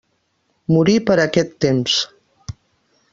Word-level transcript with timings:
Morí 0.77 0.95
per 1.09 1.17
aquest 1.25 1.53
temps. 1.67 1.99